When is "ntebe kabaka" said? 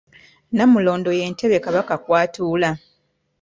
1.31-1.95